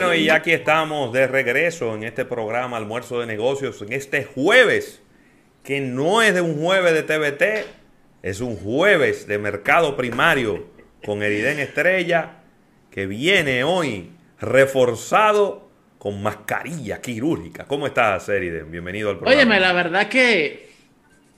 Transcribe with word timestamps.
Bueno, 0.00 0.14
y 0.14 0.30
aquí 0.30 0.52
estamos 0.52 1.12
de 1.12 1.26
regreso 1.26 1.96
en 1.96 2.04
este 2.04 2.24
programa 2.24 2.76
Almuerzo 2.76 3.18
de 3.18 3.26
Negocios, 3.26 3.82
en 3.82 3.92
este 3.92 4.22
jueves, 4.22 5.02
que 5.64 5.80
no 5.80 6.22
es 6.22 6.34
de 6.34 6.40
un 6.40 6.56
jueves 6.62 6.92
de 6.92 7.02
TBT, 7.02 7.66
es 8.22 8.40
un 8.40 8.54
jueves 8.54 9.26
de 9.26 9.38
mercado 9.38 9.96
primario 9.96 10.68
con 11.04 11.24
Eriden 11.24 11.58
Estrella, 11.58 12.42
que 12.92 13.06
viene 13.06 13.64
hoy 13.64 14.12
reforzado 14.40 15.68
con 15.98 16.22
mascarilla 16.22 17.00
quirúrgica. 17.00 17.64
¿Cómo 17.64 17.88
estás, 17.88 18.28
Eriden? 18.28 18.70
Bienvenido 18.70 19.10
al 19.10 19.18
programa. 19.18 19.36
Óyeme, 19.36 19.58
la 19.58 19.72
verdad 19.72 20.08
que 20.08 20.70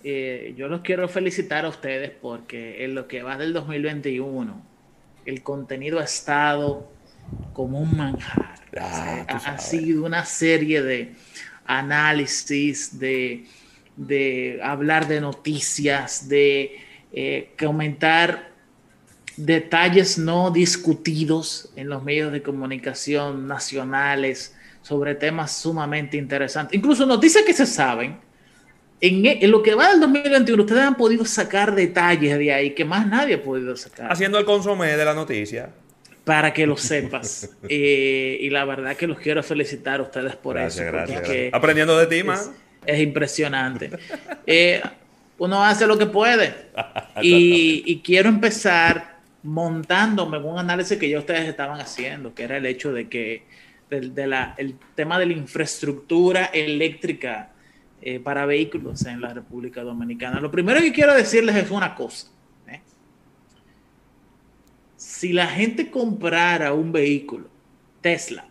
eh, 0.04 0.52
yo 0.54 0.68
los 0.68 0.82
quiero 0.82 1.08
felicitar 1.08 1.64
a 1.64 1.70
ustedes 1.70 2.10
porque 2.10 2.84
en 2.84 2.94
lo 2.94 3.08
que 3.08 3.22
va 3.22 3.38
del 3.38 3.54
2021, 3.54 4.62
el 5.24 5.42
contenido 5.42 5.98
ha 5.98 6.04
estado 6.04 6.99
como 7.52 7.80
un 7.80 7.96
manjar. 7.96 8.54
Ah, 8.78 9.24
ha, 9.28 9.58
sido 9.58 10.04
una 10.04 10.24
serie 10.24 10.82
de 10.82 11.12
análisis, 11.66 12.98
de, 12.98 13.46
de 13.96 14.60
hablar 14.62 15.08
de 15.08 15.20
noticias, 15.20 16.28
de 16.28 16.78
eh, 17.12 17.52
comentar 17.58 18.50
detalles 19.36 20.18
no 20.18 20.50
discutidos 20.50 21.72
en 21.76 21.88
los 21.88 22.02
medios 22.02 22.32
de 22.32 22.42
comunicación 22.42 23.46
nacionales 23.46 24.54
sobre 24.82 25.14
temas 25.14 25.52
sumamente 25.52 26.16
interesantes, 26.16 26.76
incluso 26.76 27.06
noticias 27.06 27.44
que 27.44 27.52
se 27.52 27.66
saben. 27.66 28.18
En, 29.02 29.24
e- 29.24 29.38
en 29.42 29.50
lo 29.50 29.62
que 29.62 29.74
va 29.74 29.90
del 29.90 30.00
2021, 30.00 30.62
ustedes 30.62 30.82
han 30.82 30.96
podido 30.96 31.24
sacar 31.24 31.74
detalles 31.74 32.38
de 32.38 32.52
ahí 32.52 32.74
que 32.74 32.84
más 32.84 33.06
nadie 33.06 33.36
ha 33.36 33.42
podido 33.42 33.74
sacar 33.74 34.12
Haciendo 34.12 34.38
el 34.38 34.44
consomé 34.44 34.96
de 34.96 35.04
la 35.04 35.14
noticia. 35.14 35.70
Para 36.30 36.52
que 36.52 36.64
lo 36.66 36.76
sepas. 36.76 37.50
Eh, 37.68 38.38
y 38.40 38.50
la 38.50 38.64
verdad 38.64 38.96
que 38.96 39.06
los 39.08 39.18
quiero 39.18 39.42
felicitar 39.42 39.98
a 40.00 40.04
ustedes 40.04 40.36
por 40.36 40.54
Gracias, 40.56 40.84
eso. 40.86 40.92
gracias, 40.92 41.20
gracias. 41.22 41.54
Aprendiendo 41.54 41.98
de 41.98 42.06
ti, 42.06 42.18
es, 42.18 42.24
man. 42.24 42.38
es 42.86 43.00
impresionante. 43.00 43.90
Eh, 44.46 44.80
uno 45.38 45.64
hace 45.64 45.86
lo 45.86 45.98
que 45.98 46.06
puede. 46.06 46.54
Y, 47.22 47.82
y 47.84 48.00
quiero 48.00 48.28
empezar 48.28 49.18
montándome 49.42 50.36
en 50.38 50.44
un 50.44 50.58
análisis 50.58 50.96
que 50.98 51.08
ya 51.08 51.18
ustedes 51.18 51.48
estaban 51.48 51.80
haciendo, 51.80 52.32
que 52.34 52.44
era 52.44 52.56
el 52.58 52.64
hecho 52.66 52.92
de 52.92 53.08
que 53.08 53.42
del- 53.90 54.14
de 54.14 54.26
la- 54.28 54.54
el 54.56 54.76
tema 54.94 55.18
de 55.18 55.26
la 55.26 55.32
infraestructura 55.32 56.44
eléctrica 56.46 57.50
eh, 58.02 58.20
para 58.20 58.46
vehículos 58.46 59.04
en 59.06 59.20
la 59.20 59.34
República 59.34 59.82
Dominicana. 59.82 60.40
Lo 60.40 60.50
primero 60.50 60.80
que 60.80 60.92
quiero 60.92 61.12
decirles 61.14 61.56
es 61.56 61.70
una 61.70 61.94
cosa. 61.94 62.28
Si 65.20 65.34
la 65.34 65.46
gente 65.48 65.90
comprara 65.90 66.72
un 66.72 66.92
vehículo 66.92 67.46
Tesla 68.00 68.46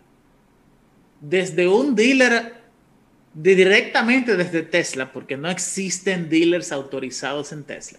desde 1.20 1.66
un 1.66 1.96
dealer 1.96 2.54
de- 3.34 3.56
directamente 3.56 4.36
desde 4.36 4.62
Tesla, 4.62 5.10
porque 5.12 5.36
no 5.36 5.50
existen 5.50 6.28
dealers 6.28 6.70
autorizados 6.70 7.50
en 7.50 7.64
Tesla. 7.64 7.98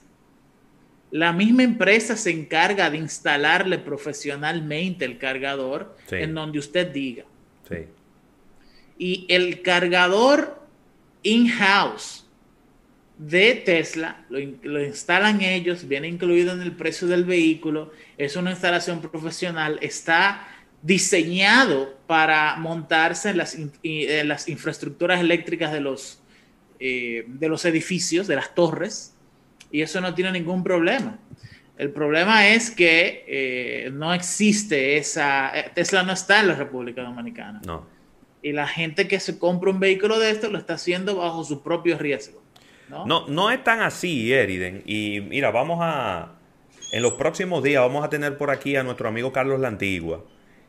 La 1.12 1.34
misma 1.34 1.64
empresa 1.64 2.16
se 2.16 2.30
encarga 2.32 2.90
de 2.90 2.96
instalarle 3.00 3.78
profesionalmente 3.78 5.04
el 5.04 5.18
cargador 5.18 5.98
Sí. 6.08 6.16
en 6.16 6.34
donde 6.34 6.58
usted 6.60 6.94
diga. 6.94 7.26
Sí. 7.68 7.88
Y 8.98 9.26
el 9.28 9.62
cargador 9.64 10.66
in-house 11.24 12.21
de 13.22 13.54
Tesla 13.54 14.26
lo, 14.30 14.40
lo 14.64 14.84
instalan 14.84 15.42
ellos, 15.42 15.88
viene 15.88 16.08
incluido 16.08 16.54
en 16.54 16.62
el 16.62 16.72
precio 16.72 17.08
del 17.08 17.24
vehículo, 17.24 17.92
es 18.18 18.36
una 18.36 18.50
instalación 18.50 19.00
profesional, 19.00 19.78
está 19.82 20.48
diseñado 20.82 22.00
para 22.08 22.56
montarse 22.56 23.30
en 23.30 23.38
las, 23.38 23.56
en 23.84 24.28
las 24.28 24.50
infraestructuras 24.50 25.20
eléctricas 25.20 25.72
de 25.72 25.82
los, 25.82 26.20
eh, 26.80 27.26
de 27.28 27.48
los 27.48 27.64
edificios, 27.66 28.26
de 28.26 28.38
las 28.38 28.56
torres, 28.56 29.14
y 29.72 29.82
eso 29.82 30.02
no 30.02 30.16
tiene 30.16 30.32
ningún 30.32 30.64
problema. 30.64 31.20
El 31.78 31.92
problema 31.92 32.48
es 32.48 32.72
que 32.72 33.24
eh, 33.28 33.92
no 33.94 34.16
existe 34.16 34.98
esa... 34.98 35.52
eh, 35.58 35.72
Tesla 35.76 36.02
no 36.02 36.14
está 36.14 36.40
en 36.40 36.48
la 36.48 36.56
República 36.56 37.04
Dominicana. 37.04 37.62
No. 37.66 37.86
Y 38.42 38.52
la 38.52 38.68
gente 38.68 39.08
que 39.08 39.20
se 39.20 39.38
compra 39.38 39.70
un 39.70 39.80
vehículo 39.80 40.18
de 40.20 40.32
esto 40.32 40.50
lo 40.50 40.58
está 40.58 40.74
haciendo 40.74 41.18
bajo 41.18 41.44
su 41.44 41.62
propio 41.62 41.98
riesgo. 41.98 42.42
¿No? 42.92 43.06
No, 43.06 43.28
no 43.28 43.50
es 43.50 43.64
tan 43.64 43.82
así, 43.82 44.32
Eriden. 44.32 44.84
Y 44.86 45.22
mira, 45.22 45.50
vamos 45.50 45.80
a. 45.82 46.34
En 46.92 47.02
los 47.02 47.14
próximos 47.14 47.64
días 47.64 47.82
vamos 47.82 48.04
a 48.04 48.10
tener 48.10 48.38
por 48.38 48.52
aquí 48.52 48.76
a 48.76 48.84
nuestro 48.84 49.08
amigo 49.08 49.32
Carlos 49.32 49.62
La 49.62 49.70
Antigua, 49.70 50.26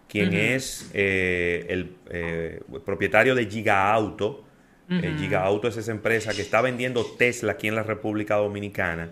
quien 0.09 0.33
es 0.33 0.89
eh, 0.95 1.67
el 1.69 1.97
eh, 2.11 2.61
propietario 2.85 3.35
de 3.35 3.47
Giga 3.47 3.93
Auto. 3.93 4.45
Eh. 4.89 5.17
Giga 5.19 5.43
Auto 5.43 5.69
es 5.69 5.77
esa 5.77 5.91
empresa 5.91 6.33
que 6.33 6.43
está 6.43 6.61
vendiendo 6.61 7.05
Tesla 7.05 7.53
aquí 7.53 7.67
en 7.67 7.75
la 7.75 7.83
República 7.83 8.37
Dominicana. 8.37 9.11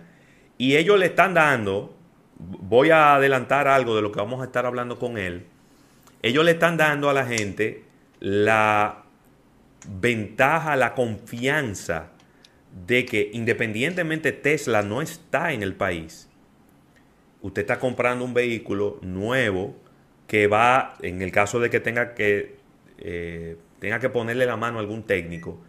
Y 0.57 0.77
ellos 0.77 0.97
le 0.97 1.07
están 1.07 1.33
dando, 1.33 1.97
voy 2.37 2.91
a 2.91 3.15
adelantar 3.15 3.67
algo 3.67 3.95
de 3.95 4.01
lo 4.01 4.11
que 4.11 4.19
vamos 4.19 4.41
a 4.41 4.45
estar 4.45 4.65
hablando 4.65 4.97
con 4.97 5.17
él. 5.17 5.47
Ellos 6.21 6.45
le 6.45 6.51
están 6.51 6.77
dando 6.77 7.09
a 7.09 7.13
la 7.13 7.25
gente 7.25 7.83
la 8.19 9.03
ventaja, 9.89 10.75
la 10.75 10.93
confianza 10.93 12.11
de 12.87 13.05
que 13.05 13.29
independientemente 13.33 14.31
Tesla 14.31 14.81
no 14.81 15.01
está 15.01 15.53
en 15.53 15.63
el 15.63 15.75
país, 15.75 16.29
usted 17.41 17.61
está 17.61 17.79
comprando 17.79 18.23
un 18.23 18.33
vehículo 18.33 18.99
nuevo 19.01 19.75
que 20.27 20.47
va, 20.47 20.95
en 21.01 21.21
el 21.21 21.31
caso 21.31 21.59
de 21.59 21.69
que 21.69 21.79
tenga 21.79 22.13
que, 22.13 22.55
eh, 22.99 23.57
tenga 23.79 23.99
que 23.99 24.09
ponerle 24.09 24.45
la 24.45 24.57
mano 24.57 24.77
a 24.77 24.81
algún 24.81 25.03
técnico, 25.03 25.59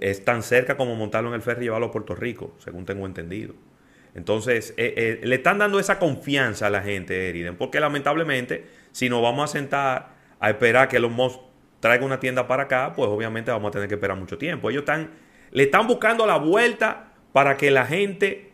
es 0.00 0.24
tan 0.24 0.42
cerca 0.42 0.76
como 0.76 0.96
montarlo 0.96 1.30
en 1.30 1.36
el 1.36 1.42
ferry 1.42 1.62
y 1.62 1.64
llevarlo 1.64 1.86
a 1.86 1.90
Puerto 1.90 2.14
Rico, 2.14 2.54
según 2.58 2.84
tengo 2.84 3.06
entendido. 3.06 3.54
Entonces, 4.14 4.74
eh, 4.76 4.94
eh, 4.96 5.20
le 5.22 5.36
están 5.36 5.58
dando 5.58 5.78
esa 5.78 5.98
confianza 5.98 6.66
a 6.66 6.70
la 6.70 6.82
gente, 6.82 7.28
Eriden, 7.28 7.56
porque 7.56 7.78
lamentablemente, 7.78 8.66
si 8.92 9.08
nos 9.08 9.22
vamos 9.22 9.50
a 9.50 9.52
sentar 9.52 10.16
a 10.40 10.50
esperar 10.50 10.88
que 10.88 10.98
los 10.98 11.10
Musk 11.10 11.40
traiga 11.80 12.04
una 12.04 12.18
tienda 12.18 12.48
para 12.48 12.64
acá, 12.64 12.92
pues 12.94 13.08
obviamente 13.08 13.50
vamos 13.50 13.68
a 13.68 13.72
tener 13.72 13.88
que 13.88 13.94
esperar 13.94 14.16
mucho 14.16 14.38
tiempo. 14.38 14.70
Ellos 14.70 14.80
están, 14.80 15.10
le 15.50 15.64
están 15.64 15.86
buscando 15.86 16.26
la 16.26 16.36
vuelta 16.38 17.12
para 17.32 17.56
que 17.56 17.70
la 17.70 17.86
gente 17.86 18.50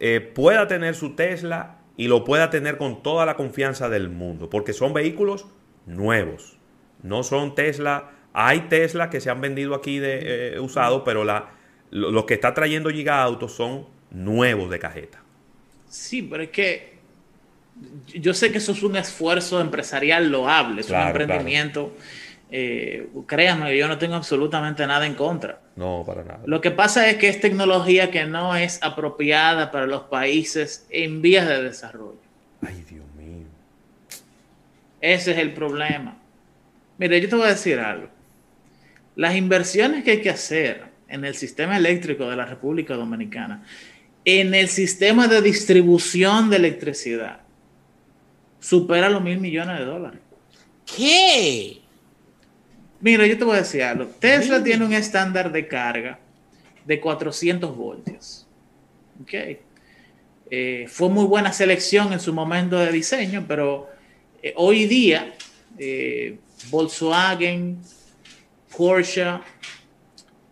eh, 0.00 0.20
pueda 0.20 0.66
tener 0.66 0.94
su 0.94 1.14
Tesla 1.14 1.78
y 1.96 2.08
lo 2.08 2.24
pueda 2.24 2.50
tener 2.50 2.76
con 2.76 3.02
toda 3.02 3.24
la 3.26 3.34
confianza 3.36 3.88
del 3.88 4.10
mundo, 4.10 4.50
porque 4.50 4.72
son 4.72 4.92
vehículos 4.92 5.46
nuevos, 5.86 6.58
no 7.02 7.22
son 7.22 7.54
Tesla. 7.54 8.10
Hay 8.34 8.60
Tesla 8.68 9.08
que 9.08 9.20
se 9.20 9.30
han 9.30 9.40
vendido 9.40 9.74
aquí 9.74 9.98
de 9.98 10.54
eh, 10.56 10.60
usados, 10.60 11.02
pero 11.04 11.24
la, 11.24 11.50
lo- 11.90 12.10
los 12.10 12.24
que 12.26 12.34
está 12.34 12.52
trayendo 12.52 12.90
Giga 12.90 13.22
Autos 13.22 13.52
son 13.52 13.86
nuevos 14.10 14.68
de 14.70 14.78
cajeta. 14.78 15.22
Sí, 15.88 16.20
pero 16.22 16.42
es 16.42 16.50
que 16.50 16.96
yo 18.14 18.34
sé 18.34 18.50
que 18.52 18.58
eso 18.58 18.72
es 18.72 18.82
un 18.82 18.96
esfuerzo 18.96 19.60
empresarial 19.60 20.30
loable, 20.30 20.80
es 20.82 20.86
Claro, 20.88 21.14
un 21.14 21.20
emprendimiento. 21.22 21.94
Eh, 22.50 23.08
créanme, 23.26 23.76
yo 23.76 23.88
no 23.88 23.98
tengo 23.98 24.14
absolutamente 24.14 24.86
nada 24.86 25.06
en 25.06 25.14
contra. 25.14 25.60
No, 25.74 26.04
para 26.06 26.22
nada. 26.22 26.40
Lo 26.46 26.60
que 26.60 26.70
pasa 26.70 27.08
es 27.08 27.16
que 27.16 27.28
es 27.28 27.40
tecnología 27.40 28.10
que 28.10 28.24
no 28.24 28.54
es 28.54 28.82
apropiada 28.82 29.70
para 29.72 29.86
los 29.86 30.02
países 30.02 30.86
en 30.90 31.22
vías 31.22 31.48
de 31.48 31.62
desarrollo. 31.62 32.20
Ay, 32.62 32.84
Dios 32.88 33.04
mío. 33.16 33.46
Ese 35.00 35.32
es 35.32 35.38
el 35.38 35.52
problema. 35.52 36.16
Mire, 36.98 37.20
yo 37.20 37.28
te 37.28 37.36
voy 37.36 37.46
a 37.46 37.50
decir 37.50 37.78
algo. 37.78 38.08
Las 39.16 39.34
inversiones 39.34 40.04
que 40.04 40.12
hay 40.12 40.20
que 40.20 40.30
hacer 40.30 40.84
en 41.08 41.24
el 41.24 41.34
sistema 41.34 41.76
eléctrico 41.76 42.28
de 42.28 42.36
la 42.36 42.46
República 42.46 42.94
Dominicana, 42.94 43.64
en 44.24 44.54
el 44.54 44.68
sistema 44.68 45.28
de 45.28 45.40
distribución 45.42 46.50
de 46.50 46.56
electricidad, 46.56 47.40
supera 48.60 49.08
los 49.08 49.22
mil 49.22 49.38
millones 49.38 49.78
de 49.78 49.84
dólares. 49.84 50.20
¿Qué? 50.84 51.82
Mira, 53.00 53.26
yo 53.26 53.36
te 53.36 53.44
voy 53.44 53.56
a 53.56 53.60
decir 53.60 53.82
algo. 53.82 54.06
Tesla 54.18 54.62
tiene 54.62 54.84
un 54.84 54.92
estándar 54.92 55.52
de 55.52 55.68
carga 55.68 56.18
de 56.84 57.00
400 57.00 57.76
voltios. 57.76 58.46
Ok. 59.22 59.58
Eh, 60.50 60.86
fue 60.88 61.08
muy 61.08 61.24
buena 61.24 61.52
selección 61.52 62.12
en 62.12 62.20
su 62.20 62.32
momento 62.32 62.78
de 62.78 62.92
diseño, 62.92 63.44
pero 63.48 63.88
eh, 64.42 64.52
hoy 64.56 64.86
día 64.86 65.34
eh, 65.76 66.38
Volkswagen, 66.70 67.78
Porsche 68.76 69.24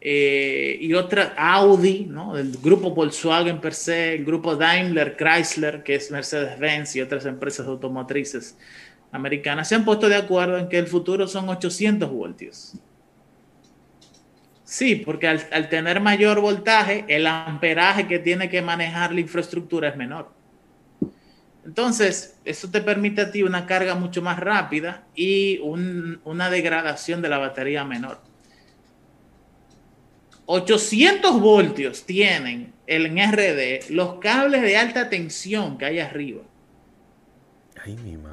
y 0.06 0.92
otra 0.92 1.32
Audi, 1.34 2.04
¿no? 2.04 2.36
el 2.36 2.58
grupo 2.58 2.90
Volkswagen 2.90 3.58
per 3.58 3.72
se, 3.72 4.14
el 4.16 4.24
grupo 4.24 4.54
Daimler, 4.54 5.16
Chrysler, 5.16 5.82
que 5.82 5.94
es 5.94 6.10
Mercedes-Benz 6.10 6.96
y 6.96 7.00
otras 7.00 7.24
empresas 7.24 7.66
automotrices 7.66 8.54
americanas, 9.14 9.68
se 9.68 9.76
han 9.76 9.84
puesto 9.84 10.08
de 10.08 10.16
acuerdo 10.16 10.58
en 10.58 10.68
que 10.68 10.78
el 10.78 10.88
futuro 10.88 11.26
son 11.28 11.48
800 11.48 12.10
voltios. 12.10 12.74
Sí, 14.64 14.96
porque 14.96 15.28
al, 15.28 15.68
tener 15.68 16.00
mayor 16.00 16.40
voltaje, 16.40 17.04
el 17.08 17.26
amperaje 17.26 18.08
que 18.08 18.18
tiene 18.18 18.48
que 18.48 18.60
manejar 18.60 19.14
la 19.14 19.20
infraestructura 19.20 19.88
es 19.88 19.96
menor. 19.96 20.32
Entonces, 21.64 22.38
eso 22.44 22.70
te 22.70 22.80
permite 22.80 23.22
a 23.22 23.30
ti 23.30 23.42
una 23.42 23.66
carga 23.66 23.94
mucho 23.94 24.20
más 24.20 24.38
rápida 24.38 25.04
y 25.14 25.60
una 25.60 26.50
degradación 26.50 27.22
de 27.22 27.28
la 27.28 27.38
batería 27.38 27.84
menor. 27.84 28.20
800 30.46 31.40
voltios 31.40 32.04
tienen 32.04 32.72
en 32.86 33.32
RD 33.32 33.90
los 33.90 34.16
cables 34.16 34.60
de 34.62 34.76
alta 34.76 35.08
tensión 35.08 35.78
que 35.78 35.86
hay 35.86 36.00
arriba. 36.00 36.42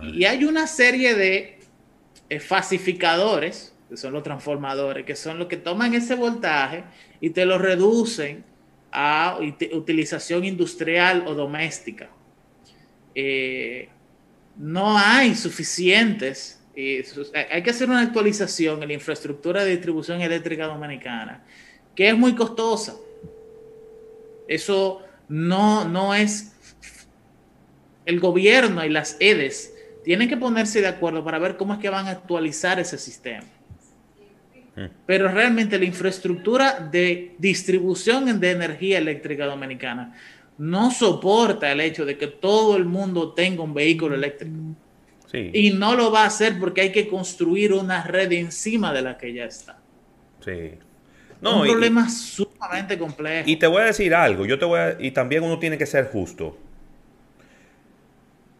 Y 0.01 0.25
hay 0.25 0.45
una 0.45 0.67
serie 0.67 1.15
de 1.15 1.59
eh, 2.29 2.39
falsificadores, 2.39 3.73
que 3.89 3.97
son 3.97 4.13
los 4.13 4.23
transformadores, 4.23 5.05
que 5.05 5.15
son 5.15 5.37
los 5.37 5.47
que 5.47 5.57
toman 5.57 5.93
ese 5.93 6.15
voltaje 6.15 6.83
y 7.19 7.31
te 7.31 7.45
lo 7.45 7.57
reducen 7.57 8.43
a 8.91 9.37
utilización 9.73 10.45
industrial 10.45 11.23
o 11.27 11.33
doméstica. 11.33 12.09
Eh, 13.15 13.89
no 14.57 14.97
hay 14.97 15.35
suficientes, 15.35 16.61
eh, 16.75 17.05
hay 17.49 17.63
que 17.63 17.69
hacer 17.69 17.89
una 17.89 18.01
actualización 18.01 18.81
en 18.81 18.87
la 18.89 18.93
infraestructura 18.93 19.63
de 19.63 19.71
distribución 19.71 20.21
eléctrica 20.21 20.67
dominicana, 20.67 21.43
que 21.95 22.09
es 22.09 22.17
muy 22.17 22.35
costosa. 22.35 22.95
Eso 24.47 25.01
no, 25.27 25.85
no 25.85 26.13
es 26.13 26.50
el 28.05 28.19
gobierno 28.19 28.83
y 28.85 28.89
las 28.89 29.17
EDES 29.19 29.73
tienen 30.03 30.27
que 30.27 30.37
ponerse 30.37 30.81
de 30.81 30.87
acuerdo 30.87 31.23
para 31.23 31.39
ver 31.39 31.57
cómo 31.57 31.73
es 31.73 31.79
que 31.79 31.89
van 31.89 32.07
a 32.07 32.11
actualizar 32.11 32.79
ese 32.79 32.97
sistema. 32.97 33.45
Mm. 34.75 34.85
Pero 35.05 35.27
realmente 35.27 35.77
la 35.77 35.85
infraestructura 35.85 36.79
de 36.79 37.35
distribución 37.37 38.39
de 38.39 38.51
energía 38.51 38.97
eléctrica 38.97 39.45
dominicana 39.45 40.15
no 40.57 40.91
soporta 40.91 41.71
el 41.71 41.81
hecho 41.81 42.05
de 42.05 42.17
que 42.17 42.27
todo 42.27 42.77
el 42.77 42.85
mundo 42.85 43.33
tenga 43.33 43.63
un 43.63 43.73
vehículo 43.73 44.15
eléctrico. 44.15 44.55
Y 45.33 45.71
no 45.71 45.95
lo 45.95 46.11
va 46.11 46.23
a 46.23 46.25
hacer 46.25 46.59
porque 46.59 46.81
hay 46.81 46.91
que 46.91 47.07
construir 47.07 47.71
una 47.71 48.03
red 48.03 48.31
encima 48.33 48.91
de 48.91 49.01
la 49.01 49.17
que 49.17 49.33
ya 49.33 49.45
está. 49.45 49.79
Sí. 50.43 50.71
No, 51.39 51.61
un 51.61 51.67
problema 51.67 52.09
sumamente 52.09 52.97
complejo. 52.99 53.49
Y 53.49 53.55
te 53.55 53.65
voy 53.65 53.81
a 53.81 53.85
decir 53.85 54.13
algo, 54.13 54.45
yo 54.45 54.59
te 54.59 54.65
voy 54.65 54.79
y 54.99 55.11
también 55.11 55.43
uno 55.43 55.57
tiene 55.57 55.77
que 55.77 55.85
ser 55.85 56.09
justo. 56.09 56.57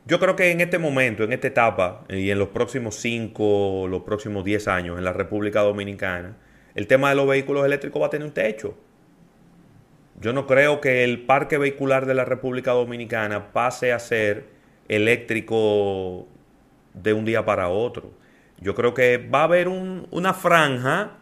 Yo 0.05 0.19
creo 0.19 0.35
que 0.35 0.51
en 0.51 0.61
este 0.61 0.79
momento, 0.79 1.23
en 1.23 1.31
esta 1.31 1.47
etapa, 1.47 2.05
y 2.09 2.31
en 2.31 2.39
los 2.39 2.49
próximos 2.49 2.95
5, 2.95 3.87
los 3.87 4.01
próximos 4.01 4.43
10 4.43 4.67
años 4.67 4.97
en 4.97 5.03
la 5.03 5.13
República 5.13 5.61
Dominicana, 5.61 6.37
el 6.73 6.87
tema 6.87 7.09
de 7.09 7.15
los 7.15 7.27
vehículos 7.27 7.65
eléctricos 7.65 8.01
va 8.01 8.07
a 8.07 8.09
tener 8.09 8.25
un 8.25 8.33
techo. 8.33 8.75
Yo 10.19 10.33
no 10.33 10.47
creo 10.47 10.81
que 10.81 11.03
el 11.03 11.21
parque 11.25 11.57
vehicular 11.57 12.05
de 12.05 12.13
la 12.13 12.25
República 12.25 12.71
Dominicana 12.71 13.51
pase 13.51 13.91
a 13.91 13.99
ser 13.99 14.45
eléctrico 14.87 16.27
de 16.93 17.13
un 17.13 17.25
día 17.25 17.45
para 17.45 17.69
otro. 17.69 18.11
Yo 18.59 18.75
creo 18.75 18.93
que 18.93 19.17
va 19.17 19.41
a 19.41 19.45
haber 19.45 19.67
una 19.67 20.33
franja 20.33 21.17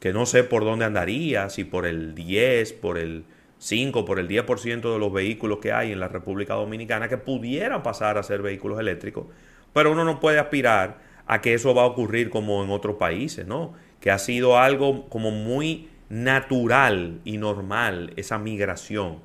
que 0.00 0.12
no 0.12 0.26
sé 0.26 0.44
por 0.44 0.64
dónde 0.64 0.84
andaría, 0.84 1.48
si 1.48 1.64
por 1.64 1.86
el 1.86 2.14
10, 2.14 2.72
por 2.74 2.98
el 2.98 3.24
5 3.66 4.04
por 4.04 4.20
el 4.20 4.28
10% 4.28 4.92
de 4.92 4.98
los 4.98 5.12
vehículos 5.12 5.58
que 5.58 5.72
hay 5.72 5.90
en 5.90 5.98
la 5.98 6.06
República 6.06 6.54
Dominicana 6.54 7.08
que 7.08 7.18
pudieran 7.18 7.82
pasar 7.82 8.16
a 8.16 8.22
ser 8.22 8.40
vehículos 8.40 8.78
eléctricos, 8.78 9.26
pero 9.72 9.90
uno 9.90 10.04
no 10.04 10.20
puede 10.20 10.38
aspirar 10.38 10.98
a 11.26 11.40
que 11.40 11.52
eso 11.52 11.74
va 11.74 11.82
a 11.82 11.86
ocurrir 11.86 12.30
como 12.30 12.62
en 12.62 12.70
otros 12.70 12.94
países, 12.94 13.44
¿no? 13.44 13.74
Que 14.00 14.12
ha 14.12 14.18
sido 14.18 14.56
algo 14.56 15.08
como 15.08 15.32
muy 15.32 15.88
natural 16.08 17.20
y 17.24 17.38
normal 17.38 18.12
esa 18.14 18.38
migración. 18.38 19.18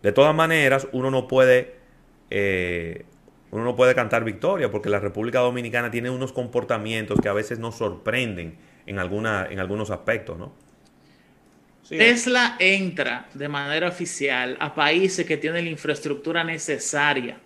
De 0.00 0.12
todas 0.12 0.32
maneras, 0.32 0.86
uno 0.92 1.10
no 1.10 1.26
puede, 1.26 1.74
eh, 2.30 3.04
uno 3.50 3.64
no 3.64 3.74
puede 3.74 3.96
cantar 3.96 4.22
victoria 4.22 4.70
porque 4.70 4.90
la 4.90 5.00
República 5.00 5.40
Dominicana 5.40 5.90
tiene 5.90 6.10
unos 6.10 6.32
comportamientos 6.32 7.18
que 7.20 7.28
a 7.28 7.32
veces 7.32 7.58
nos 7.58 7.74
sorprenden 7.74 8.58
en, 8.86 8.96
en 8.96 9.58
algunos 9.58 9.90
aspectos, 9.90 10.38
¿no? 10.38 10.65
Tesla 11.88 12.56
entra 12.58 13.28
de 13.34 13.48
manera 13.48 13.88
oficial 13.88 14.56
a 14.60 14.74
países 14.74 15.24
que 15.26 15.36
tienen 15.36 15.64
la 15.64 15.70
infraestructura 15.70 16.42
necesaria 16.42 17.38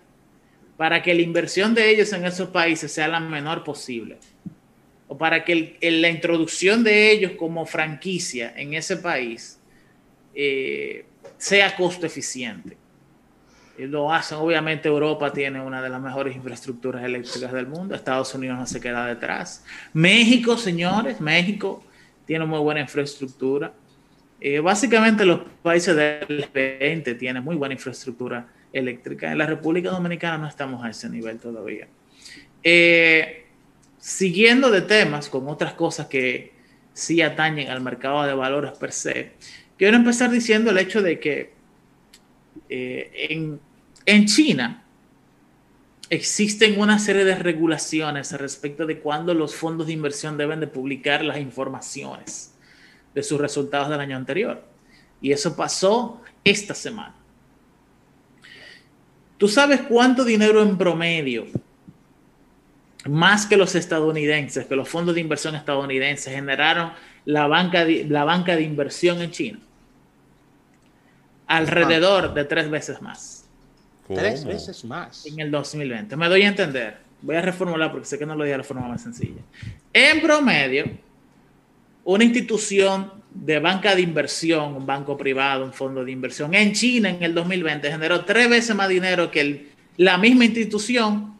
para 0.77 1.03
que 1.03 1.13
la 1.13 1.21
inversión 1.21 1.75
de 1.75 1.89
ellos 1.91 2.11
en 2.13 2.25
esos 2.25 2.49
países 2.49 2.91
sea 2.91 3.07
la 3.07 3.19
menor 3.19 3.63
posible. 3.63 4.17
O 5.07 5.17
para 5.17 5.43
que 5.43 5.77
la 5.81 6.09
introducción 6.09 6.83
de 6.83 7.11
ellos 7.11 7.33
como 7.33 7.65
franquicia 7.65 8.53
en 8.55 8.73
ese 8.73 8.97
país 8.97 9.59
eh, 10.33 11.05
sea 11.37 11.75
costo 11.75 12.05
eficiente. 12.05 12.77
Lo 13.77 14.11
hacen, 14.13 14.37
obviamente 14.37 14.87
Europa 14.87 15.31
tiene 15.31 15.59
una 15.59 15.81
de 15.81 15.89
las 15.89 16.01
mejores 16.01 16.35
infraestructuras 16.35 17.03
eléctricas 17.03 17.51
del 17.51 17.67
mundo, 17.67 17.95
Estados 17.95 18.33
Unidos 18.35 18.57
no 18.57 18.65
se 18.65 18.79
queda 18.79 19.05
detrás. 19.05 19.63
México, 19.93 20.57
señores, 20.57 21.19
México 21.19 21.83
tiene 22.25 22.45
muy 22.45 22.59
buena 22.59 22.81
infraestructura. 22.81 23.73
Eh, 24.43 24.59
básicamente 24.59 25.23
los 25.23 25.41
países 25.61 25.95
del 25.95 26.49
20 26.51 27.13
tienen 27.13 27.43
muy 27.43 27.55
buena 27.55 27.75
infraestructura 27.75 28.47
eléctrica. 28.73 29.31
En 29.31 29.37
la 29.37 29.45
República 29.45 29.91
Dominicana 29.91 30.39
no 30.39 30.47
estamos 30.47 30.83
a 30.83 30.89
ese 30.89 31.07
nivel 31.09 31.37
todavía. 31.37 31.87
Eh, 32.63 33.45
siguiendo 33.99 34.71
de 34.71 34.81
temas 34.81 35.29
con 35.29 35.47
otras 35.47 35.73
cosas 35.73 36.07
que 36.07 36.53
sí 36.91 37.21
atañen 37.21 37.69
al 37.69 37.81
mercado 37.81 38.23
de 38.23 38.33
valores 38.33 38.71
per 38.71 38.91
se, 38.91 39.33
quiero 39.77 39.95
empezar 39.95 40.31
diciendo 40.31 40.71
el 40.71 40.79
hecho 40.79 41.03
de 41.03 41.19
que 41.19 41.53
eh, 42.67 43.59
en, 44.05 44.25
China 44.25 44.83
existen 46.09 46.79
una 46.79 46.97
serie 46.97 47.25
de 47.25 47.35
regulaciones 47.35 48.31
respecto 48.33 48.87
de 48.87 48.99
cuándo 48.99 49.35
los 49.35 49.53
fondos 49.53 49.85
de 49.85 49.93
inversión 49.93 50.35
deben 50.35 50.59
de 50.59 50.67
publicar 50.67 51.23
las 51.23 51.37
informaciones 51.37 52.55
de 53.13 53.23
sus 53.23 53.39
resultados 53.39 53.89
del 53.89 53.99
año 53.99 54.15
anterior. 54.15 54.63
Y 55.21 55.31
eso 55.31 55.55
pasó 55.55 56.21
esta 56.43 56.73
semana. 56.73 57.15
¿Tú 59.37 59.47
sabes 59.47 59.81
cuánto 59.81 60.23
dinero 60.23 60.61
en 60.61 60.77
promedio, 60.77 61.47
más 63.05 63.45
que 63.47 63.57
los 63.57 63.73
estadounidenses, 63.73 64.65
que 64.65 64.75
los 64.75 64.87
fondos 64.87 65.15
de 65.15 65.21
inversión 65.21 65.55
estadounidenses 65.55 66.33
generaron 66.33 66.91
la 67.25 67.47
banca 67.47 67.83
de, 67.83 68.05
la 68.05 68.23
banca 68.23 68.55
de 68.55 68.61
inversión 68.61 69.21
en 69.21 69.31
China? 69.31 69.59
Alrededor 71.47 72.33
de 72.33 72.45
tres 72.45 72.69
veces 72.69 73.01
más. 73.01 73.45
Tres 74.07 74.45
veces 74.45 74.85
más. 74.85 75.25
En 75.25 75.39
el 75.39 75.51
2020. 75.51 76.15
Me 76.15 76.29
doy 76.29 76.43
a 76.43 76.47
entender. 76.47 76.97
Voy 77.21 77.35
a 77.35 77.41
reformular 77.41 77.91
porque 77.91 78.05
sé 78.05 78.17
que 78.17 78.25
no 78.25 78.35
lo 78.35 78.43
dije 78.43 78.53
de 78.53 78.57
la 78.59 78.63
forma 78.63 78.87
más 78.87 79.01
sencilla. 79.01 79.41
En 79.93 80.21
promedio, 80.21 80.85
una 82.03 82.23
institución 82.23 83.11
de 83.33 83.59
banca 83.59 83.95
de 83.95 84.01
inversión, 84.01 84.75
un 84.75 84.85
banco 84.85 85.17
privado, 85.17 85.63
un 85.63 85.73
fondo 85.73 86.03
de 86.03 86.11
inversión 86.11 86.53
en 86.53 86.73
China 86.73 87.09
en 87.09 87.23
el 87.23 87.33
2020 87.33 87.89
generó 87.89 88.25
tres 88.25 88.49
veces 88.49 88.75
más 88.75 88.89
dinero 88.89 89.31
que 89.31 89.67
la 89.97 90.17
misma 90.17 90.45
institución 90.45 91.35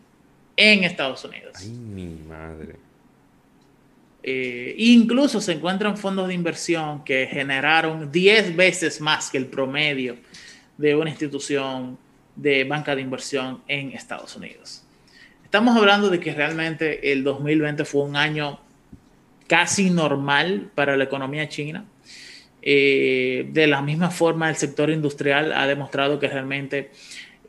en 0.56 0.84
Estados 0.84 1.24
Unidos. 1.26 1.54
Ay, 1.60 1.70
mi 1.70 2.16
madre. 2.28 2.76
Eh, 4.24 4.76
incluso 4.78 5.42
se 5.42 5.54
encuentran 5.54 5.98
fondos 5.98 6.28
de 6.28 6.36
inversión 6.36 7.04
que 7.04 7.28
generaron 7.28 8.12
10 8.12 8.56
veces 8.56 9.02
más 9.02 9.32
que 9.32 9.40
el 9.40 9.48
promedio 9.48 10.16
de 10.78 10.96
una 10.96 11.10
institución 11.10 11.98
de 12.36 12.64
banca 12.64 12.96
de 12.96 13.02
inversión 13.02 13.62
en 13.68 13.92
Estados 13.92 14.36
Unidos. 14.36 14.84
Estamos 15.44 15.76
hablando 15.76 16.10
de 16.10 16.20
que 16.20 16.34
realmente 16.34 17.12
el 17.12 17.24
2020 17.24 17.84
fue 17.84 18.04
un 18.04 18.16
año 18.16 18.60
casi 19.52 19.90
normal 19.90 20.72
para 20.76 20.96
la 20.96 21.04
economía 21.04 21.50
china. 21.50 21.84
Eh, 22.62 23.50
de 23.52 23.68
la 23.68 23.82
misma 23.82 24.10
forma, 24.10 24.50
el 24.50 24.56
sector 24.56 24.90
industrial 24.90 25.52
ha 25.52 25.68
demostrado 25.68 26.20
que 26.20 26.30
realmente 26.30 26.90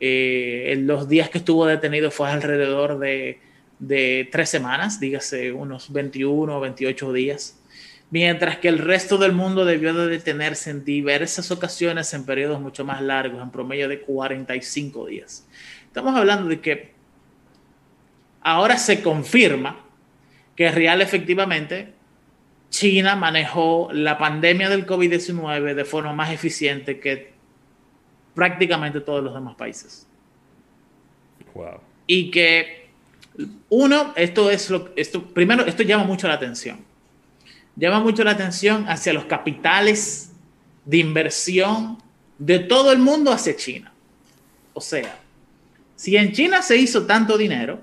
eh, 0.01 0.73
en 0.73 0.85
los 0.85 1.07
días 1.07 1.29
que 1.29 1.37
estuvo 1.37 1.65
detenido 1.65 2.11
fue 2.11 2.29
alrededor 2.29 2.99
de, 2.99 3.39
de 3.79 4.27
tres 4.29 4.49
semanas, 4.49 4.99
dígase 4.99 5.53
unos 5.53 5.93
21 5.93 6.57
o 6.57 6.59
28 6.59 7.13
días, 7.13 7.57
mientras 8.09 8.57
que 8.57 8.67
el 8.67 8.79
resto 8.79 9.17
del 9.17 9.31
mundo 9.31 9.63
debió 9.63 9.93
de 9.93 10.07
detenerse 10.07 10.71
en 10.71 10.83
diversas 10.83 11.51
ocasiones 11.51 12.13
en 12.13 12.25
periodos 12.25 12.59
mucho 12.59 12.83
más 12.83 13.01
largos, 13.01 13.41
en 13.41 13.49
promedio 13.49 13.87
de 13.87 14.01
45 14.01 15.05
días. 15.05 15.47
Estamos 15.87 16.13
hablando 16.17 16.49
de 16.49 16.59
que 16.59 16.91
ahora 18.41 18.77
se 18.77 19.01
confirma 19.01 19.82
que 20.55 20.71
real 20.71 21.01
efectivamente 21.01 21.93
China 22.69 23.15
manejó 23.15 23.89
la 23.91 24.17
pandemia 24.17 24.69
del 24.69 24.85
COVID-19 24.85 25.75
de 25.75 25.85
forma 25.85 26.13
más 26.13 26.31
eficiente 26.31 26.99
que 26.99 27.33
prácticamente 28.33 28.99
todos 28.99 29.23
los 29.23 29.33
demás 29.33 29.55
países. 29.55 30.07
Wow. 31.53 31.79
Y 32.07 32.31
que 32.31 32.89
uno, 33.69 34.13
esto 34.15 34.49
es 34.49 34.69
lo 34.69 34.91
esto 34.95 35.23
primero 35.23 35.65
esto 35.65 35.83
llama 35.83 36.03
mucho 36.03 36.27
la 36.27 36.33
atención. 36.33 36.79
Llama 37.75 37.99
mucho 37.99 38.23
la 38.23 38.31
atención 38.31 38.85
hacia 38.87 39.13
los 39.13 39.25
capitales 39.25 40.31
de 40.85 40.97
inversión 40.97 41.97
de 42.37 42.59
todo 42.59 42.91
el 42.91 42.99
mundo 42.99 43.31
hacia 43.31 43.55
China. 43.55 43.93
O 44.73 44.81
sea, 44.81 45.19
Si 45.95 46.17
en 46.17 46.31
China 46.33 46.61
se 46.61 46.75
hizo 46.75 47.05
tanto 47.05 47.37
dinero, 47.37 47.79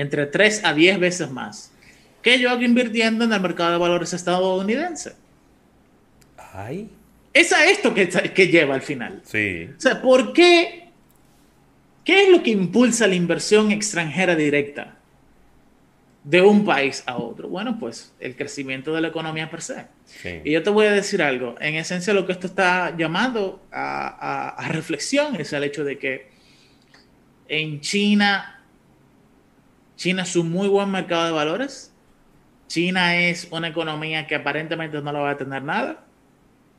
entre 0.00 0.26
3 0.26 0.64
a 0.64 0.72
10 0.74 0.98
veces 0.98 1.30
más, 1.30 1.72
que 2.22 2.38
yo 2.38 2.50
hago 2.50 2.62
invirtiendo 2.62 3.24
en 3.24 3.32
el 3.32 3.40
mercado 3.40 3.72
de 3.72 3.78
valores 3.78 4.12
estadounidense. 4.12 5.14
Ay. 6.52 6.90
Es 7.32 7.52
a 7.52 7.66
esto 7.66 7.94
que, 7.94 8.08
que 8.08 8.48
lleva 8.48 8.74
al 8.74 8.82
final. 8.82 9.20
Sí. 9.24 9.68
O 9.76 9.80
sea, 9.80 10.00
¿por 10.02 10.32
qué? 10.32 10.88
¿Qué 12.04 12.24
es 12.24 12.28
lo 12.30 12.42
que 12.42 12.50
impulsa 12.50 13.06
la 13.06 13.14
inversión 13.14 13.70
extranjera 13.70 14.34
directa 14.34 14.96
de 16.24 16.40
un 16.40 16.64
país 16.64 17.02
a 17.06 17.16
otro? 17.18 17.48
Bueno, 17.48 17.76
pues 17.78 18.12
el 18.18 18.34
crecimiento 18.34 18.94
de 18.94 19.02
la 19.02 19.08
economía 19.08 19.50
per 19.50 19.60
se. 19.62 19.84
sí. 20.06 20.40
Y 20.44 20.52
yo 20.52 20.62
te 20.62 20.70
voy 20.70 20.86
a 20.86 20.92
decir 20.92 21.22
algo. 21.22 21.54
En 21.60 21.74
esencia, 21.74 22.14
lo 22.14 22.26
que 22.26 22.32
esto 22.32 22.46
está 22.46 22.96
llamando 22.96 23.62
a, 23.70 24.08
a- 24.08 24.48
a 24.50 24.68
reflexión 24.68 25.36
es 25.36 25.52
el 25.52 25.64
hecho 25.64 25.84
de 25.84 25.98
que 25.98 26.30
en 27.46 27.80
China, 27.82 28.57
China 29.98 30.22
es 30.22 30.36
un 30.36 30.50
muy 30.50 30.68
buen 30.68 30.90
mercado 30.92 31.26
de 31.26 31.32
valores. 31.32 31.92
China 32.68 33.18
es 33.18 33.48
una 33.50 33.66
economía 33.66 34.28
que 34.28 34.36
aparentemente 34.36 35.02
no 35.02 35.10
lo 35.10 35.22
va 35.22 35.30
a 35.30 35.36
tener 35.36 35.62
nada. 35.64 36.04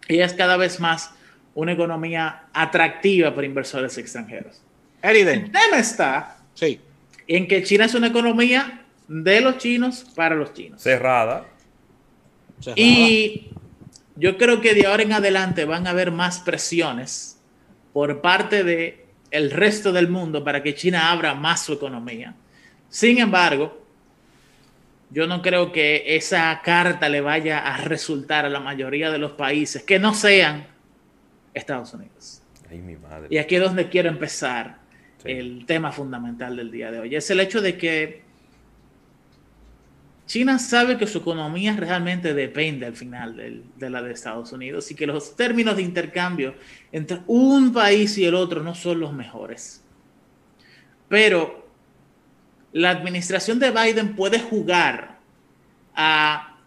Y 0.07 0.19
es 0.19 0.33
cada 0.33 0.55
vez 0.55 0.79
más 0.79 1.11
una 1.53 1.73
economía 1.73 2.45
atractiva 2.53 3.35
para 3.35 3.45
inversores 3.45 3.97
extranjeros. 3.97 4.61
El 5.01 5.51
tema 5.51 5.79
está 5.79 6.37
sí. 6.53 6.79
en 7.27 7.47
que 7.49 7.61
China 7.63 7.85
es 7.85 7.93
una 7.93 8.07
economía 8.07 8.85
de 9.09 9.41
los 9.41 9.57
chinos 9.57 10.05
para 10.15 10.35
los 10.35 10.53
chinos. 10.53 10.81
Cerrada. 10.81 11.45
cerrada. 12.61 12.79
Y 12.79 13.49
yo 14.15 14.37
creo 14.37 14.61
que 14.61 14.73
de 14.73 14.87
ahora 14.87 15.03
en 15.03 15.11
adelante 15.11 15.65
van 15.65 15.87
a 15.87 15.89
haber 15.89 16.11
más 16.11 16.39
presiones 16.39 17.37
por 17.91 18.21
parte 18.21 18.63
de 18.63 19.07
el 19.31 19.51
resto 19.51 19.91
del 19.91 20.07
mundo 20.07 20.41
para 20.45 20.63
que 20.63 20.73
China 20.73 21.11
abra 21.11 21.33
más 21.33 21.65
su 21.65 21.73
economía. 21.73 22.33
Sin 22.89 23.17
embargo, 23.19 23.81
yo 25.11 25.27
no 25.27 25.41
creo 25.41 25.71
que 25.71 26.15
esa 26.15 26.61
carta 26.63 27.09
le 27.09 27.21
vaya 27.21 27.59
a 27.59 27.77
resultar 27.77 28.45
a 28.45 28.49
la 28.49 28.59
mayoría 28.59 29.09
de 29.11 29.17
los 29.17 29.31
países 29.31 29.83
que 29.83 29.99
no 29.99 30.13
sean 30.13 30.67
Estados 31.53 31.93
Unidos. 31.93 32.41
Ay, 32.69 32.79
mi 32.79 32.95
madre. 32.95 33.27
Y 33.31 33.37
aquí 33.37 33.55
es 33.55 33.61
donde 33.61 33.89
quiero 33.89 34.09
empezar 34.09 34.77
Sí. 35.23 35.31
el 35.31 35.65
tema 35.65 35.91
fundamental 35.91 36.55
del 36.55 36.71
día 36.71 36.91
de 36.91 36.99
hoy. 36.99 37.15
Es 37.15 37.29
el 37.29 37.39
hecho 37.41 37.61
de 37.61 37.77
que 37.77 38.21
China 40.27 40.59
sabe 40.59 40.97
que 40.97 41.07
su 41.07 41.17
economía 41.17 41.75
realmente 41.75 42.33
depende 42.35 42.85
al 42.85 42.95
final 42.95 43.35
del- 43.35 43.63
de 43.77 43.89
la 43.89 44.01
de 44.03 44.11
Estados 44.13 44.51
Unidos 44.53 44.91
y 44.91 44.95
que 44.95 45.07
los 45.07 45.35
términos 45.35 45.75
de 45.75 45.81
intercambio 45.81 46.53
entre 46.91 47.21
un 47.25 47.73
país 47.73 48.15
y 48.19 48.25
el 48.25 48.35
otro 48.35 48.61
no 48.61 48.75
son 48.75 48.99
los 48.99 49.11
mejores. 49.11 49.83
Pero 51.07 51.67
la 52.71 52.91
administración 52.91 53.59
de 53.59 53.71
Biden 53.71 54.15
puede 54.15 54.39
jugar 54.39 55.17
a 55.95 56.57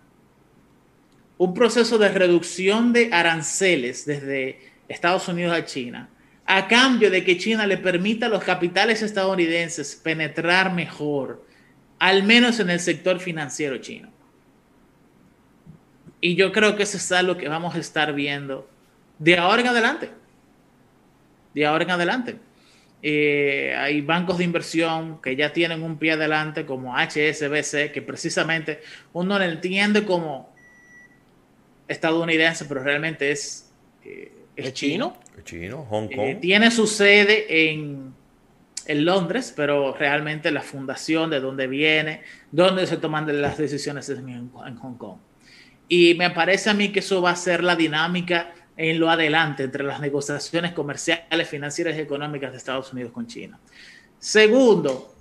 un 1.39 1.55
proceso 1.55 1.99
de 1.99 2.09
reducción 2.09 2.93
de 2.93 3.11
aranceles 3.13 4.05
desde 4.05 4.73
Estados 4.89 5.27
Unidos 5.29 5.57
a 5.57 5.65
China, 5.65 6.09
a 6.47 6.69
cambio 6.69 7.11
de 7.11 7.25
que 7.25 7.39
China 7.39 7.67
le 7.67 7.79
permita 7.79 8.27
a 8.27 8.29
los 8.29 8.45
capitales 8.45 9.03
estadounidenses 9.03 9.97
penetrar 9.97 10.73
mejor, 10.73 11.45
al 11.99 12.23
menos 12.25 12.61
en 12.61 12.71
el 12.71 12.81
sector 12.81 13.19
financiero 13.21 13.79
chino. 13.79 14.11
Y 16.21 16.37
yo 16.37 16.53
creo 16.53 16.77
que 16.77 16.85
eso 16.85 16.97
es 16.97 17.11
algo 17.11 17.37
que 17.37 17.49
vamos 17.49 17.75
a 17.75 17.79
estar 17.79 18.13
viendo 18.13 18.69
de 19.19 19.37
ahora 19.37 19.63
en 19.63 19.69
adelante. 19.69 20.11
De 21.55 21.67
ahora 21.67 21.85
en 21.85 21.91
adelante. 21.91 22.39
Eh, 23.03 23.75
hay 23.77 24.01
bancos 24.01 24.39
de 24.39 24.45
inversión 24.45 25.21
que 25.21 25.35
ya 25.35 25.53
tienen 25.53 25.83
un 25.83 25.99
pie 25.99 26.13
adelante, 26.13 26.65
como 26.65 26.97
HSBC, 26.97 27.91
que 27.93 28.03
precisamente 28.07 28.81
uno 29.13 29.39
lo 29.39 29.45
entiende 29.45 30.05
como 30.05 30.53
estadounidense, 31.89 32.65
pero 32.67 32.83
realmente 32.83 33.31
es, 33.31 33.73
eh, 34.05 34.33
¿Es 34.55 34.73
chino? 34.75 35.17
Chino, 35.45 35.85
Hong 35.91 36.09
Eh, 36.11 36.17
Kong. 36.17 36.41
tiene 36.41 36.71
su 36.71 36.87
sede 36.87 37.71
en, 37.71 38.15
en 38.87 39.05
Londres, 39.05 39.53
pero 39.57 39.95
realmente 39.95 40.51
la 40.51 40.61
fundación 40.63 41.31
de 41.31 41.41
donde 41.41 41.67
viene, 41.67 42.23
donde 42.51 42.87
se 42.87 42.99
toman 42.99 43.41
las 43.41 43.59
decisiones 43.59 44.09
es 44.09 44.19
en, 44.19 44.29
en 44.29 44.77
Hong 44.77 44.97
Kong. 44.97 45.19
Y 45.89 46.15
me 46.15 46.31
parece 46.31 46.71
a 46.71 46.75
mí 46.75 46.91
que 46.93 47.01
eso 47.01 47.21
va 47.21 47.31
a 47.33 47.37
ser 47.37 47.65
la 47.65 47.77
dinámica 47.77 48.53
en 48.83 48.99
lo 48.99 49.09
adelante 49.09 49.63
entre 49.63 49.85
las 49.85 50.01
negociaciones 50.01 50.73
comerciales, 50.73 51.49
financieras 51.49 51.97
y 51.97 52.01
económicas 52.01 52.51
de 52.51 52.59
Estados 52.59 52.93
Unidos 52.93 53.13
con 53.13 53.29
China. 53.29 53.61
Segundo, 54.19 55.15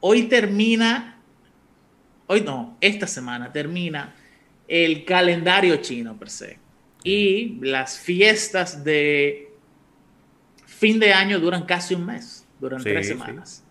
hoy 0.00 0.22
termina, 0.22 1.20
hoy 2.28 2.40
no, 2.40 2.78
esta 2.80 3.06
semana 3.06 3.52
termina 3.52 4.14
el 4.66 5.04
calendario 5.04 5.76
chino 5.76 6.18
per 6.18 6.30
se. 6.30 6.58
Y 7.04 7.58
las 7.60 7.98
fiestas 7.98 8.82
de 8.82 9.52
fin 10.64 10.98
de 10.98 11.12
año 11.12 11.38
duran 11.38 11.66
casi 11.66 11.94
un 11.94 12.06
mes, 12.06 12.46
duran 12.58 12.80
Sí, 12.82 12.88
tres 12.88 13.08
sí. 13.08 13.12
semanas. 13.12 13.62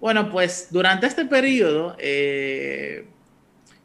Bueno, 0.00 0.32
pues 0.32 0.66
durante 0.72 1.06
este 1.06 1.26
periodo 1.26 1.94
eh, 2.00 3.06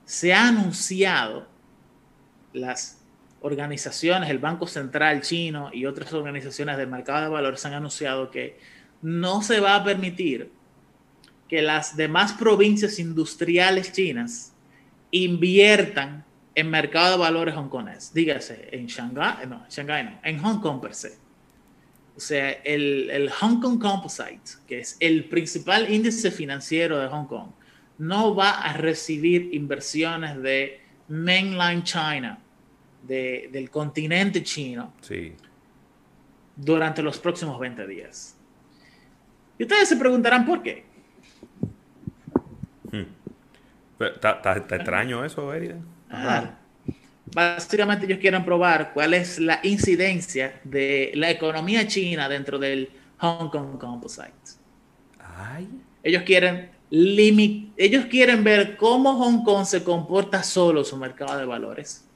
se 0.03 0.33
ha 0.33 0.47
anunciado 0.47 1.47
las 2.53 3.02
organizaciones, 3.43 4.29
el 4.29 4.39
Banco 4.39 4.67
Central 4.67 5.21
chino 5.21 5.69
y 5.71 5.85
otras 5.85 6.11
organizaciones 6.13 6.77
del 6.77 6.87
mercado 6.87 7.23
de 7.23 7.29
valores 7.29 7.65
han 7.65 7.73
anunciado 7.73 8.31
que 8.31 8.57
no 9.01 9.41
se 9.41 9.59
va 9.59 9.75
a 9.75 9.83
permitir 9.83 10.51
que 11.47 11.61
las 11.61 11.95
demás 11.95 12.33
provincias 12.33 12.97
industriales 12.99 13.91
chinas 13.91 14.53
inviertan 15.11 16.25
en 16.55 16.69
mercado 16.69 17.11
de 17.11 17.17
valores 17.17 17.55
hongkonés. 17.55 18.13
Dígase, 18.13 18.69
en 18.71 18.87
Shanghái, 18.87 19.45
no, 19.47 19.65
Shanghái 19.69 20.03
no, 20.03 20.19
en 20.23 20.39
Hong 20.39 20.59
Kong 20.59 20.81
per 20.81 20.95
se. 20.95 21.17
O 22.15 22.19
sea, 22.19 22.49
el, 22.51 23.09
el 23.09 23.29
Hong 23.29 23.59
Kong 23.59 23.79
Composite, 23.79 24.63
que 24.67 24.79
es 24.79 24.97
el 24.99 25.25
principal 25.25 25.91
índice 25.91 26.31
financiero 26.31 26.99
de 26.99 27.07
Hong 27.07 27.25
Kong, 27.25 27.49
no 27.97 28.35
va 28.35 28.61
a 28.61 28.73
recibir 28.73 29.53
inversiones 29.53 30.41
de 30.41 30.81
mainland 31.07 31.83
China, 31.83 32.39
de- 33.03 33.49
del 33.51 33.69
continente 33.69 34.41
chino, 34.43 34.93
Sí. 35.01 35.33
durante 36.55 37.01
los 37.01 37.19
próximos 37.19 37.59
20 37.59 37.85
días. 37.87 38.35
Y 39.57 39.63
ustedes 39.63 39.89
se 39.89 39.97
preguntarán 39.97 40.45
por 40.45 40.61
qué. 40.63 40.85
Pero, 43.97 44.13
¿Está, 44.15 44.55
extraño 44.57 45.23
eso, 45.23 45.53
Erida? 45.53 45.77
Ah, 46.09 46.55
Básicamente 47.35 48.05
ellos 48.05 48.19
quieren 48.19 48.43
probar 48.45 48.91
cuál 48.93 49.13
es 49.15 49.39
la 49.39 49.59
incidencia 49.63 50.59
de 50.63 51.11
la 51.15 51.31
economía 51.31 51.87
china 51.87 52.29
dentro 52.29 52.59
del 52.59 52.89
Hong 53.19 53.49
Kong 53.49 53.79
Composite. 53.79 54.31
Ay. 55.19 55.67
Ellos 56.03 56.23
quieren 56.23 56.69
ellos 56.91 58.05
quieren 58.05 58.43
ver 58.43 58.77
cómo 58.77 59.15
Hong 59.15 59.43
Kong 59.43 59.65
se 59.65 59.83
comporta 59.83 60.43
solo 60.43 60.83
su 60.83 60.95
mercado 60.97 61.39
de 61.39 61.45
valores 61.45 62.07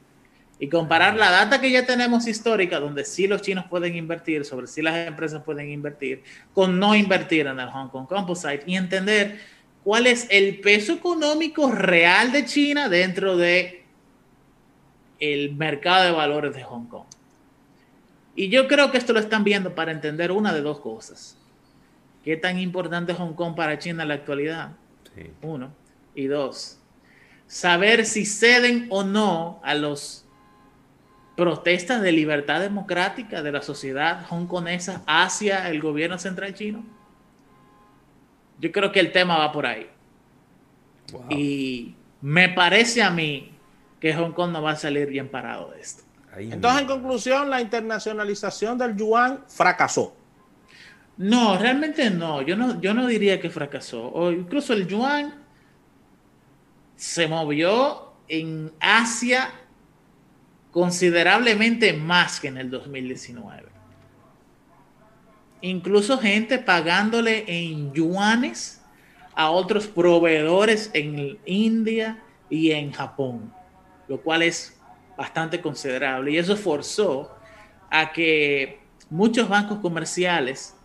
y 0.60 0.70
comparar 0.70 1.16
la 1.16 1.30
data 1.30 1.62
que 1.62 1.70
ya 1.70 1.86
tenemos 1.86 2.28
histórica, 2.28 2.80
donde 2.80 3.06
sí 3.06 3.28
los 3.28 3.42
chinos 3.42 3.66
pueden 3.66 3.96
invertir, 3.96 4.44
sobre 4.44 4.68
si 4.68 4.82
las 4.82 5.08
empresas 5.08 5.44
pueden 5.44 5.70
invertir, 5.70 6.24
con 6.54 6.80
no 6.80 6.96
invertir 6.96 7.46
en 7.48 7.60
el 7.60 7.70
Hong 7.70 7.90
Kong 7.90 8.08
Composite 8.08 8.64
y 8.66 8.76
entender 8.76 9.40
cuál 9.84 10.08
es 10.08 10.28
el 10.32 10.60
peso 10.60 10.94
económico 10.94 11.72
real 11.72 12.32
de 12.32 12.46
China 12.46 12.90
dentro 12.90 13.38
de 13.38 13.84
el 15.20 15.56
mercado 15.56 16.06
de 16.06 16.12
valores 16.12 16.56
de 16.56 16.64
Hong 16.64 16.86
Kong. 16.86 17.06
Y 18.36 18.50
yo 18.50 18.68
creo 18.68 18.92
que 18.92 18.98
esto 18.98 19.14
lo 19.14 19.20
están 19.20 19.44
viendo 19.44 19.74
para 19.74 19.92
entender 19.92 20.32
una 20.32 20.54
de 20.54 20.62
dos 20.62 20.80
cosas. 20.80 21.38
¿Qué 22.24 22.36
tan 22.38 22.60
importante 22.60 23.12
es 23.12 23.18
Hong 23.18 23.34
Kong 23.34 23.56
para 23.56 23.80
China 23.80 24.04
en 24.04 24.10
la 24.10 24.16
actualidad? 24.16 24.72
Sí. 25.16 25.32
Uno. 25.42 25.72
Y 26.14 26.26
dos, 26.26 26.80
saber 27.48 28.06
si 28.06 28.26
ceden 28.26 28.88
o 28.90 29.04
no 29.04 29.60
a 29.64 29.74
los 29.76 30.27
protestas 31.38 32.02
de 32.02 32.12
libertad 32.12 32.60
democrática 32.60 33.44
de 33.44 33.52
la 33.52 33.62
sociedad 33.62 34.26
hongkonesa 34.30 35.04
hacia 35.06 35.70
el 35.70 35.80
gobierno 35.80 36.18
central 36.18 36.56
chino. 36.56 36.84
Yo 38.60 38.72
creo 38.72 38.92
que 38.92 39.00
el 39.00 39.12
tema 39.12 39.38
va 39.38 39.52
por 39.52 39.68
ahí. 39.68 39.88
Wow. 41.12 41.28
Y 41.30 41.96
me 42.22 42.50
parece 42.50 43.04
a 43.04 43.12
mí 43.12 43.52
que 44.00 44.16
Hong 44.16 44.32
Kong 44.32 44.52
no 44.52 44.64
va 44.64 44.72
a 44.72 44.76
salir 44.76 45.08
bien 45.08 45.30
parado 45.30 45.70
de 45.70 45.80
esto. 45.80 46.04
Entonces, 46.36 46.82
en 46.82 46.88
conclusión, 46.88 47.50
la 47.52 47.62
internacionalización 47.62 48.78
del 48.78 48.96
yuan 48.96 49.44
fracasó. 49.48 50.16
No, 51.18 51.58
realmente 51.58 52.10
no. 52.10 52.42
Yo 52.42 52.56
no, 52.56 52.82
yo 52.82 52.96
no 52.96 53.06
diría 53.06 53.40
que 53.40 53.52
fracasó. 53.52 54.12
O 54.12 54.32
incluso 54.32 54.74
el 54.74 54.88
yuan 54.88 55.36
se 56.96 57.28
movió 57.28 58.14
en 58.28 58.72
Asia 58.80 59.52
considerablemente 60.72 61.94
más 61.94 62.40
que 62.40 62.48
en 62.48 62.58
el 62.58 62.70
2019. 62.70 63.68
incluso 65.60 66.20
gente 66.20 66.60
pagándole 66.60 67.44
en 67.48 67.92
yuanes 67.92 68.80
a 69.34 69.50
otros 69.50 69.88
proveedores 69.88 70.92
en 70.94 71.40
India 71.46 72.24
y 72.50 72.72
en 72.72 72.92
Japón, 72.92 73.52
lo 74.08 74.22
cual 74.22 74.44
es 74.44 74.80
bastante 75.18 75.60
considerable. 75.60 76.32
Y 76.32 76.38
eso 76.38 76.56
forzó 76.56 77.36
a 77.90 78.12
que 78.12 78.80
muchos 79.10 79.50
bancos 79.50 79.80
comerciales 79.80 80.76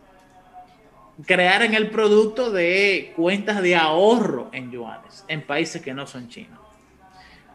crearan 1.26 1.74
el 1.74 1.90
producto 1.90 2.50
de 2.50 3.12
cuentas 3.16 3.62
de 3.62 3.76
ahorro 3.76 4.48
en 4.52 4.70
yuanes 4.70 5.24
en 5.28 5.42
países 5.42 5.82
que 5.82 5.94
no 5.94 6.06
son 6.06 6.28
chinos. 6.28 6.58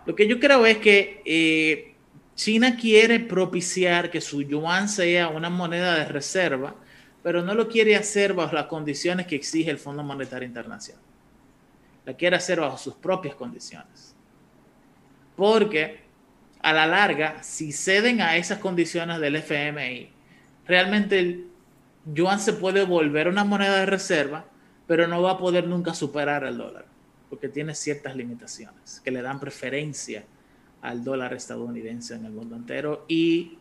Lo 0.05 0.15
que 0.15 0.27
yo 0.27 0.39
creo 0.39 0.65
es 0.65 0.77
que 0.77 1.21
eh, 1.25 1.95
China 2.37 2.77
quiere 2.77 3.19
propiciar 3.19 4.11
que 4.11 4.21
su 4.21 4.43
yuan 4.43 4.87
sea 4.87 5.29
una 5.29 5.49
moneda 5.49 5.95
de 5.95 6.05
reserva, 6.05 6.75
pero 7.23 7.41
no 7.41 7.55
lo 7.55 7.67
quiere 7.67 7.95
hacer 7.95 8.35
bajo 8.35 8.53
las 8.53 8.67
condiciones 8.67 9.25
que 9.25 9.35
exige 9.35 9.71
el 9.71 9.79
Fondo 9.79 10.03
Monetario 10.03 10.47
Internacional. 10.47 11.01
La 12.05 12.13
quiere 12.13 12.35
hacer 12.35 12.59
bajo 12.59 12.77
sus 12.77 12.93
propias 12.93 13.33
condiciones. 13.33 14.15
Porque 15.35 16.01
a 16.61 16.73
la 16.73 16.85
larga, 16.85 17.41
si 17.41 17.71
ceden 17.71 18.21
a 18.21 18.37
esas 18.37 18.59
condiciones 18.59 19.19
del 19.19 19.37
FMI, 19.37 20.11
realmente 20.67 21.17
el 21.17 21.47
yuan 22.05 22.39
se 22.39 22.53
puede 22.53 22.83
volver 22.83 23.29
una 23.29 23.45
moneda 23.45 23.79
de 23.79 23.87
reserva, 23.87 24.45
pero 24.85 25.07
no 25.07 25.23
va 25.23 25.31
a 25.31 25.37
poder 25.39 25.65
nunca 25.65 25.95
superar 25.95 26.43
el 26.43 26.59
dólar, 26.59 26.85
porque 27.31 27.49
tiene 27.49 27.73
ciertas 27.73 28.15
limitaciones 28.15 29.01
que 29.03 29.09
le 29.09 29.23
dan 29.23 29.39
preferencia 29.39 30.23
al 30.81 31.03
dólar 31.03 31.33
estadounidense 31.33 32.15
en 32.15 32.25
el 32.25 32.31
mundo 32.31 32.55
entero 32.55 33.05
y 33.07 33.57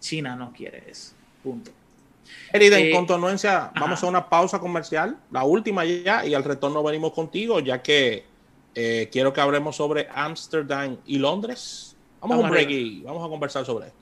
China 0.00 0.36
no 0.36 0.52
quiere 0.52 0.84
eso. 0.88 1.14
Punto. 1.42 1.70
Herida, 2.52 2.78
en 2.78 2.92
cuanto 2.92 3.14
a 3.14 3.72
vamos 3.74 4.02
a 4.02 4.06
una 4.06 4.28
pausa 4.28 4.58
comercial, 4.58 5.16
la 5.30 5.44
última 5.44 5.84
ya, 5.84 6.26
y 6.26 6.34
al 6.34 6.44
retorno 6.44 6.82
venimos 6.82 7.12
contigo, 7.12 7.60
ya 7.60 7.82
que 7.82 8.24
eh, 8.74 9.08
quiero 9.12 9.32
que 9.32 9.40
hablemos 9.40 9.76
sobre 9.76 10.08
Ámsterdam 10.12 10.96
y 11.06 11.18
Londres. 11.18 11.96
Vamos, 12.20 12.38
a 12.38 12.40
un 12.40 12.50
break 12.50 12.70
y 12.70 13.00
vamos 13.02 13.24
a 13.24 13.28
conversar 13.28 13.64
sobre 13.64 13.88
esto. 13.88 13.96